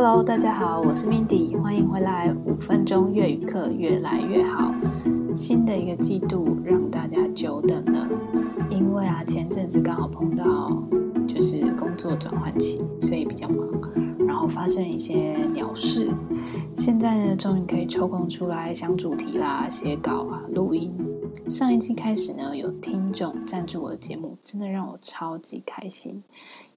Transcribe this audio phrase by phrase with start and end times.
[0.00, 2.32] Hello，大家好，我是 Mindy，欢迎回来。
[2.44, 4.72] 五分钟粤语课，越来越好。
[5.34, 8.08] 新的一个季度让大家久等了，
[8.70, 10.80] 因为啊，前阵子刚好碰到
[11.26, 13.68] 就是工作转换期，所以比较忙，
[14.24, 16.08] 然后发生一些鸟事。
[16.76, 20.96] 现在呢，终于可以抽空出来想主题啦、写稿啊、录音。
[21.48, 26.22] 上一季开始呢，有听众赞助我的节目，真的让我超级开心，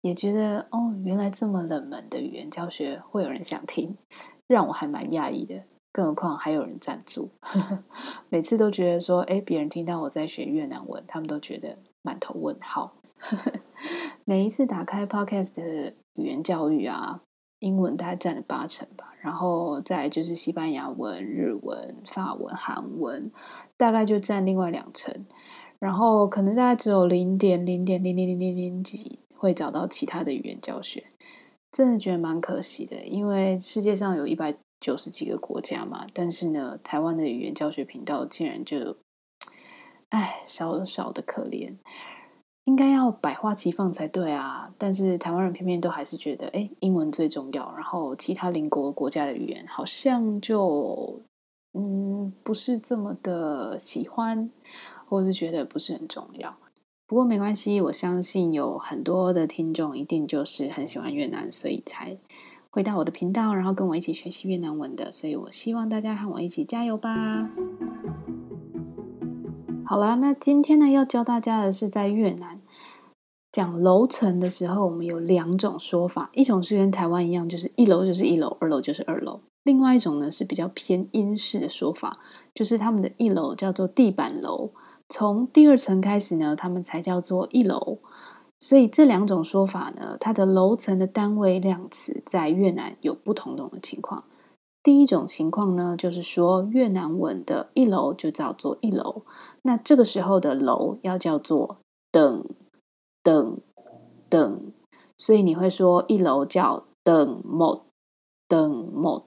[0.00, 3.96] 也觉得哦，原来这么冷门的语言教学会有人想听，
[4.46, 5.64] 让我还蛮讶异的。
[5.92, 7.30] 更何况还有人赞助，
[8.30, 12.92] 每次都觉得说，哎，别人听到我在学越南文，他们都觉得满头问号。
[14.24, 17.22] 每一次打开 Podcast 的语言教育啊，
[17.60, 23.30] 英文大概占了八成吧，然后再就是西班牙文、日文、法文、韩文，
[23.76, 25.24] 大概就占另外两成，
[25.78, 31.04] 然后可能大概只有零点零点零零零零零几会找到其他的语言教学，
[31.70, 38.96] 真的觉得蛮可惜的，因为世界上有一百九十几个国家嘛，但是呢，台湾的语言教学频道竟然就，
[40.08, 41.76] 唉，少少的可怜，
[42.70, 44.72] 应该要百花齐放才对啊！
[44.78, 51.20] 但是台湾人偏偏都还是觉得，哎，英文最重要，然后其他邻国国家的语言好像就，
[51.74, 54.48] 嗯，不是这么的喜欢，
[55.08, 56.54] 或是觉得不是很重要。
[57.08, 62.16] 不过没关系，我相信有很多的听众一定就是很喜欢越南，所以才。
[62.72, 67.50] 回到我的频道，然后跟我一起学习越南文的，所以我希望大家和我一起加油吧。
[69.84, 72.59] 好啦，那今天呢要教大家的是在越南
[73.52, 82.18] 讲楼层的时候，我们有两种说法，一种是跟台湾一样，就是一楼就是一楼，二楼就是二楼；另外一种呢是比较偏英式的说法，
[82.54, 84.70] 就是他们的一楼叫做地板楼，
[85.08, 87.98] 从第二层开始呢，他们才叫做一楼。
[88.62, 94.24] 所以这两种说法呢，它的楼层的单位量词在越南有不同种的情况。
[94.82, 99.22] 第一种情况呢，就是说越南文的一楼就叫做一楼，
[99.62, 101.78] 那这个时候的楼要叫做
[102.12, 102.44] 等
[103.22, 103.60] 等
[104.28, 104.72] 等，
[105.16, 107.82] 所以你会说一楼叫等 một
[108.48, 109.26] 等某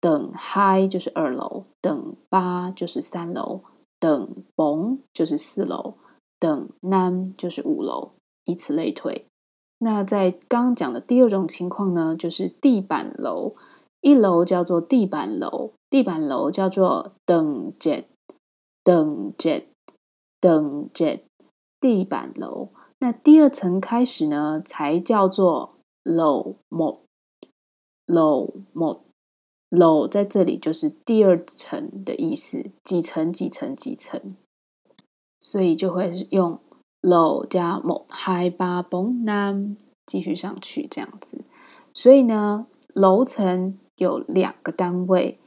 [0.00, 3.62] 等嗨就是二楼，等八就是三楼，
[3.98, 5.94] 等嘣就是四楼，
[6.38, 8.12] 等南就是五楼。
[8.48, 9.26] 以此类推。
[9.78, 13.56] 那在刚刚讲的第二种情况呢，就是地板楼，
[14.00, 18.04] 一楼叫做地板楼，地板楼叫做 tầng trệt
[18.84, 19.64] tầng trệt
[20.40, 21.22] tầng trệt
[21.80, 22.68] 地板楼。
[22.98, 25.74] 那第二层开始呢，才叫做
[26.04, 27.00] low một
[28.06, 29.00] lầu một
[29.70, 34.36] lầu 在这里就是第二层的意思，几层几层几层，
[35.40, 36.60] 所以就会是用。
[37.02, 39.76] 楼加 một hai ba bốn năm，
[40.06, 41.44] 继续上去这样子。
[41.94, 45.38] 所以呢，楼层有两个单位。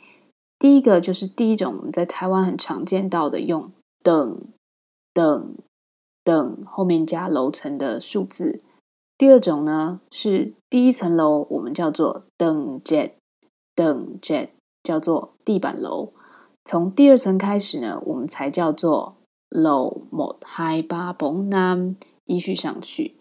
[0.58, 4.40] 第一个就是第一种我们在台湾很常见到的，用等
[5.14, 5.54] 等
[6.24, 8.63] 等后面加楼层的数字。
[9.18, 13.12] 第二种呢是第一层楼，我们叫做 tầng trệt
[13.75, 14.50] tầng trệt
[14.84, 16.13] 叫做地板楼。
[16.66, 19.16] 从第二层开始呢，我们才叫做。
[19.52, 23.16] 楼 một hai ba bốn năm，依序上去。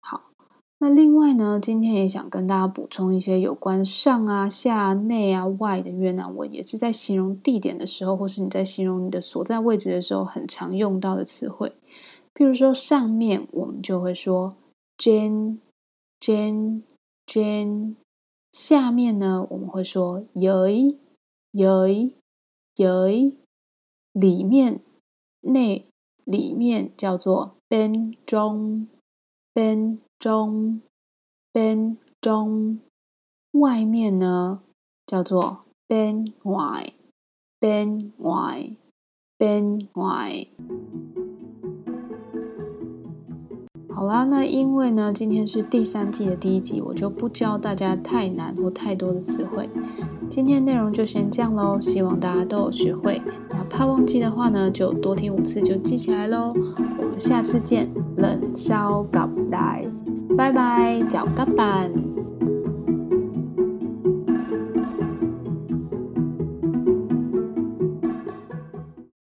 [0.00, 0.30] 好，
[0.78, 11.72] 那另外呢，今天也想跟大家补充一些有关上啊、下、内啊、外的越南文，也是在形容地点的时候，或是你在形容你的所在位置的时候，很常用到的词汇。
[12.38, 14.56] 譬如说，上面我们就会说
[14.96, 15.58] trên
[16.20, 16.84] trên
[17.26, 17.96] trên，
[18.52, 20.86] 下面呢，我们会说 dưới
[21.50, 22.08] dưới
[22.76, 23.24] dưới，
[24.12, 24.80] 里面。
[25.40, 25.86] 内
[26.24, 32.80] 里面叫做 bên trong，bên trong，bên trong，
[33.52, 34.60] 外面呢
[35.06, 40.48] 叫做 bên ngoài，bên ngoài，bên ngoài。
[43.94, 49.68] 好啦，那因为呢，今天是第三季的第一集，我就不教大家太难或太多的词汇。
[50.30, 53.20] 今天内容就先这样喽，希望大家都有学会。
[53.50, 56.52] 那怕忘记的话呢，就多听五次就记起来喽。
[56.98, 59.84] 我们下次见，冷烧搞带，
[60.36, 61.90] 拜拜，脚干板。